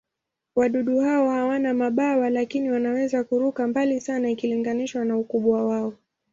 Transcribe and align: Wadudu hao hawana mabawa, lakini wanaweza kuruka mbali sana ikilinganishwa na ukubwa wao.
Wadudu 0.55 0.99
hao 0.99 1.29
hawana 1.29 1.73
mabawa, 1.73 2.29
lakini 2.29 2.71
wanaweza 2.71 3.23
kuruka 3.23 3.67
mbali 3.67 4.01
sana 4.01 4.29
ikilinganishwa 4.31 5.05
na 5.05 5.17
ukubwa 5.17 5.65
wao. 5.65 5.93